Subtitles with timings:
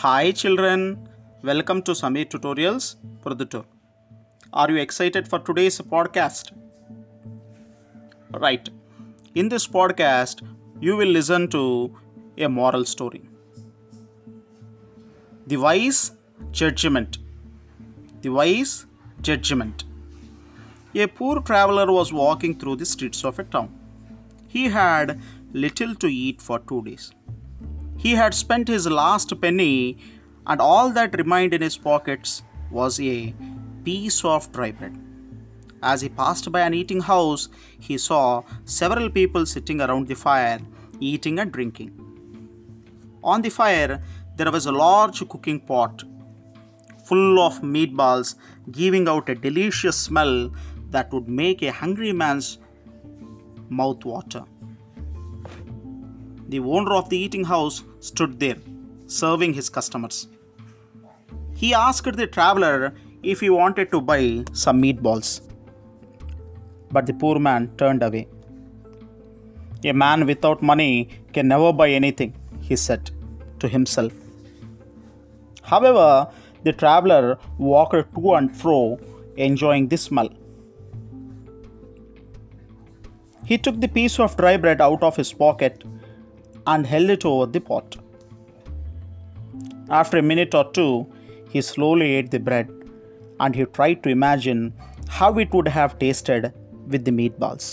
[0.00, 1.08] Hi children,
[1.42, 2.84] welcome to Sameer Tutorials
[3.20, 3.64] Produtor.
[4.52, 6.52] Are you excited for today's podcast?
[8.30, 8.70] Right.
[9.34, 10.46] In this podcast,
[10.80, 11.96] you will listen to
[12.36, 13.22] a moral story.
[15.48, 16.12] The wise
[16.52, 17.18] judgment.
[18.22, 18.86] The wise
[19.20, 19.82] judgment.
[20.94, 23.76] A poor traveler was walking through the streets of a town.
[24.46, 25.20] He had
[25.52, 27.12] little to eat for two days.
[27.98, 29.98] He had spent his last penny,
[30.46, 33.34] and all that remained in his pockets was a
[33.84, 34.96] piece of dry bread.
[35.82, 37.48] As he passed by an eating house,
[37.78, 40.60] he saw several people sitting around the fire,
[41.00, 41.90] eating and drinking.
[43.22, 44.00] On the fire,
[44.36, 46.04] there was a large cooking pot
[47.04, 48.36] full of meatballs,
[48.70, 50.52] giving out a delicious smell
[50.90, 52.58] that would make a hungry man's
[53.68, 54.44] mouth water.
[56.48, 58.56] The owner of the eating house stood there,
[59.06, 60.28] serving his customers.
[61.54, 65.42] He asked the traveler if he wanted to buy some meatballs.
[66.90, 68.28] But the poor man turned away.
[69.84, 73.10] A man without money can never buy anything, he said
[73.60, 74.12] to himself.
[75.62, 76.28] However,
[76.64, 78.98] the traveler walked to and fro,
[79.36, 80.30] enjoying the smell.
[83.44, 85.84] He took the piece of dry bread out of his pocket
[86.72, 87.96] and held it over the pot.
[89.98, 91.06] After a minute or two,
[91.50, 92.70] he slowly ate the bread
[93.40, 94.74] and he tried to imagine
[95.08, 96.52] how it would have tasted
[96.86, 97.66] with the meatballs.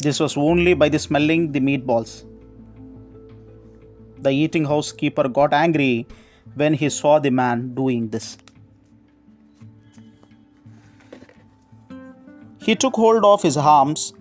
[0.00, 2.24] This was only by the smelling the meatballs.
[4.20, 6.06] The eating house keeper got angry
[6.54, 8.38] when he saw the man doing this.
[12.68, 14.12] He took hold of his arms.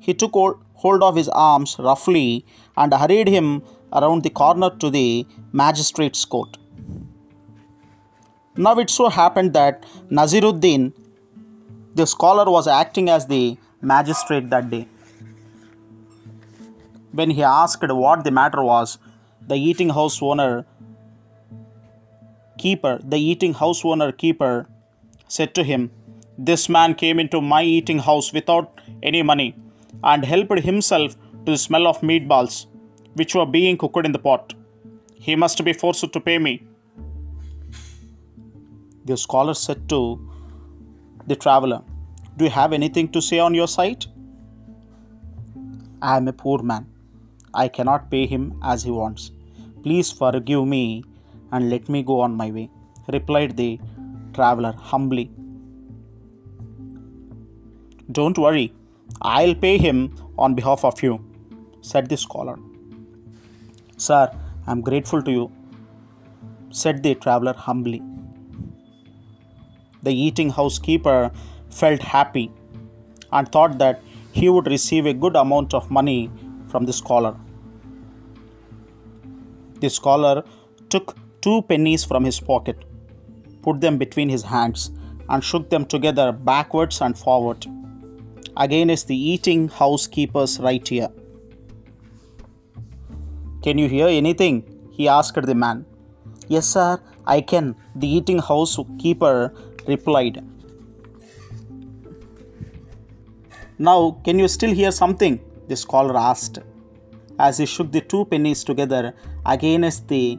[0.00, 0.36] He took
[0.82, 2.44] hold of his arms roughly
[2.76, 6.56] and hurried him around the corner to the magistrate's court.
[8.56, 10.92] Now it so happened that Nasiruddin,
[11.94, 14.86] the scholar, was acting as the magistrate that day.
[17.12, 18.98] When he asked what the matter was,
[19.46, 20.66] the eating house owner
[22.58, 24.68] keeper, the eating house owner keeper,
[25.28, 25.90] said to him,
[26.38, 29.61] This man came into my eating house without any money
[30.02, 32.66] and helped himself to the smell of meatballs
[33.14, 34.54] which were being cooked in the pot.
[35.14, 36.66] He must be forced to pay me.
[39.04, 40.00] The scholar said to
[41.26, 41.82] the traveler,
[42.36, 44.06] Do you have anything to say on your side?
[46.00, 46.86] I am a poor man.
[47.54, 49.30] I cannot pay him as he wants.
[49.82, 51.04] Please forgive me
[51.52, 52.70] and let me go on my way,
[53.12, 53.78] replied the
[54.32, 55.30] traveler humbly.
[58.10, 58.72] Don't worry,
[59.20, 61.24] I'll pay him on behalf of you,
[61.80, 62.58] said the scholar.
[63.96, 64.30] Sir,
[64.66, 65.52] I'm grateful to you,
[66.70, 68.02] said the traveler humbly.
[70.02, 71.30] The eating house keeper
[71.70, 72.50] felt happy
[73.32, 74.02] and thought that
[74.32, 76.30] he would receive a good amount of money
[76.68, 77.36] from the scholar.
[79.80, 80.42] The scholar
[80.88, 82.84] took two pennies from his pocket,
[83.62, 84.90] put them between his hands,
[85.28, 87.66] and shook them together backwards and forward.
[88.56, 91.08] Again is the eating housekeepers right ear.
[93.62, 94.64] Can you hear anything?
[94.90, 95.86] he asked the man.
[96.48, 99.54] Yes, sir, I can, the eating housekeeper
[99.86, 100.44] replied.
[103.78, 105.40] Now, can you still hear something?
[105.68, 106.58] the scholar asked
[107.38, 109.14] as he shook the two pennies together
[109.46, 110.38] against the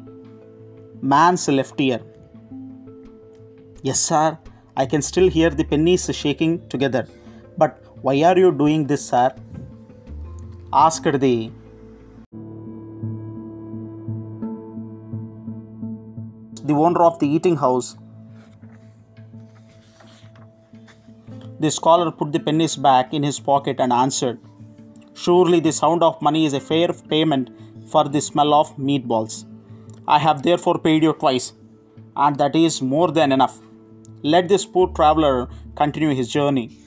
[1.01, 1.99] man's left ear.
[3.81, 4.37] Yes, sir,
[4.77, 7.07] I can still hear the pennies shaking together.
[7.57, 9.33] But why are you doing this, sir?
[10.73, 11.51] asked the
[16.71, 17.95] the owner of the eating house.
[21.61, 24.37] The scholar put the pennies back in his pocket and answered,
[25.13, 27.51] Surely the sound of money is a fair payment
[27.89, 29.45] for the smell of meatballs.
[30.09, 31.53] I have therefore paid you twice,
[32.17, 33.59] and that is more than enough.
[34.23, 36.83] Let this poor traveler continue his journey.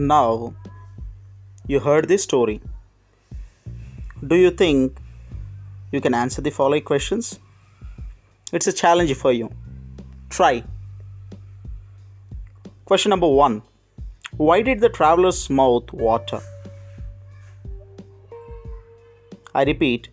[0.00, 0.54] Now,
[1.66, 2.62] you heard this story.
[4.26, 4.96] Do you think
[5.92, 7.38] you can answer the following questions?
[8.50, 9.50] It's a challenge for you.
[10.30, 10.64] Try.
[12.86, 13.60] Question number one
[14.38, 16.40] Why did the traveler's mouth water?
[19.54, 20.08] I repeat.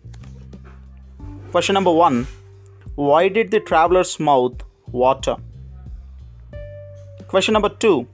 [1.50, 2.26] Question number one
[2.94, 4.62] Why did the traveler's mouth
[4.92, 5.36] water?
[7.26, 8.06] Question number two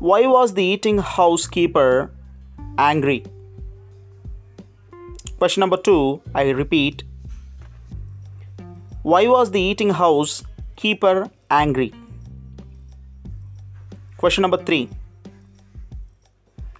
[0.00, 2.10] Why was the eating house keeper
[2.78, 3.22] angry?
[5.36, 7.04] Question number two, I repeat.
[9.02, 10.42] Why was the eating house
[10.76, 11.92] keeper angry?
[14.16, 14.88] Question number three.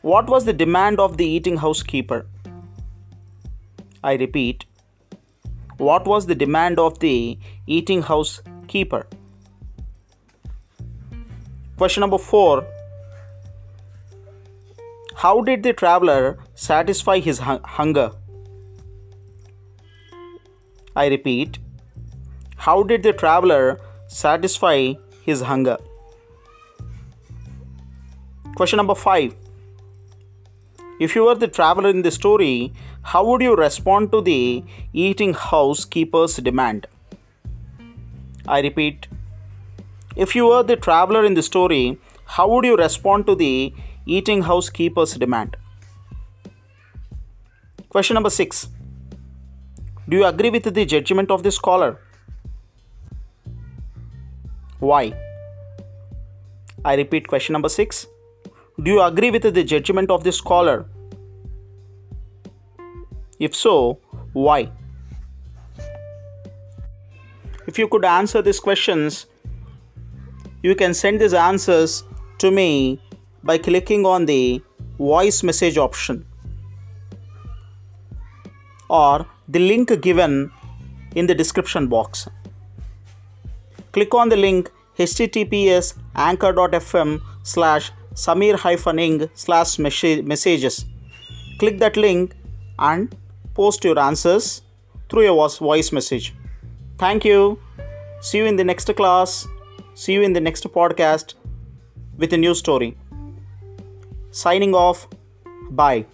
[0.00, 2.26] What was the demand of the eating house keeper?
[4.02, 4.64] I repeat.
[5.76, 9.06] What was the demand of the eating house keeper?
[11.76, 12.66] Question number four
[15.20, 18.10] How did the traveler satisfy his hunger?
[20.96, 21.58] I repeat,
[22.56, 25.76] how did the traveler satisfy his hunger?
[28.54, 29.34] Question number five
[30.98, 32.72] If you were the traveler in the story,
[33.02, 34.64] how would you respond to the
[34.94, 36.86] eating house keeper's demand?
[38.48, 39.06] I repeat,
[40.16, 43.74] if you were the traveler in the story, how would you respond to the
[44.06, 45.56] eating housekeepers demand?
[47.88, 48.68] Question number 6.
[50.08, 52.00] Do you agree with the judgment of the scholar?
[54.78, 55.12] Why?
[56.84, 58.06] I repeat question number 6.
[58.82, 60.86] Do you agree with the judgment of the scholar?
[63.38, 63.98] If so,
[64.32, 64.70] why?
[67.66, 69.26] If you could answer these questions,
[70.62, 72.04] you can send these answers
[72.38, 73.00] to me
[73.42, 74.62] by clicking on the
[74.98, 76.24] voice message option
[78.88, 80.50] or the link given
[81.14, 82.28] in the description box.
[83.92, 88.58] Click on the link https anchor.fm slash sameer
[89.06, 90.84] eng slash messages.
[91.58, 92.34] Click that link
[92.78, 93.16] and
[93.54, 94.62] post your answers
[95.08, 96.34] through your voice message.
[96.98, 97.58] Thank you.
[98.20, 99.46] See you in the next class.
[99.94, 101.34] See you in the next podcast
[102.18, 102.96] with a new story.
[104.30, 105.08] Signing off.
[105.70, 106.06] Bye.